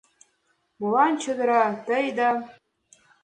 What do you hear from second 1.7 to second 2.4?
тый да